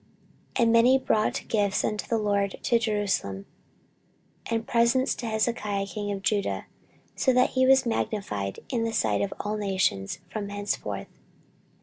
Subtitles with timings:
[0.55, 3.45] 14:032:023 And many brought gifts unto the LORD to Jerusalem,
[4.49, 6.65] and presents to Hezekiah king of Judah:
[7.15, 11.19] so that he was magnified in the sight of all nations from thenceforth.